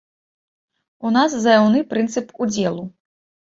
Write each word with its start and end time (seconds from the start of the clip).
У 1.09 1.11
нас 1.17 1.37
заяўны 1.45 1.85
прынцып 1.93 2.35
удзелу. 2.47 2.83